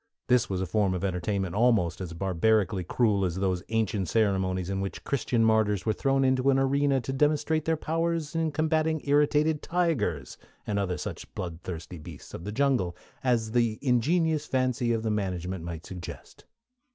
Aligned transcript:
This 0.29 0.49
was 0.49 0.61
a 0.61 0.65
form 0.65 0.95
of 0.95 1.03
entertainment 1.03 1.53
almost 1.53 2.01
as 2.01 2.13
barbarically 2.13 2.83
cruel 2.83 3.23
as 3.23 3.35
those 3.35 3.61
ancient 3.69 4.09
ceremonies 4.09 4.67
in 4.67 4.81
which 4.81 5.03
Christian 5.03 5.45
martyrs 5.45 5.85
were 5.85 5.93
thrown 5.93 6.25
into 6.25 6.49
an 6.49 6.57
arena 6.57 6.99
to 7.01 7.13
demonstrate 7.13 7.65
their 7.65 7.77
powers 7.77 8.33
in 8.33 8.51
combatting 8.51 9.01
irritated 9.07 9.61
tigers, 9.61 10.39
and 10.65 10.79
such 10.99 11.23
other 11.25 11.31
blood 11.35 11.61
thirsty 11.61 11.99
beasts 11.99 12.33
of 12.33 12.45
the 12.45 12.51
jungle 12.51 12.97
as 13.23 13.51
the 13.51 13.77
ingenious 13.83 14.47
fancy 14.47 14.91
of 14.91 15.03
the 15.03 15.11
management 15.11 15.63
might 15.63 15.85
suggest. 15.85 16.45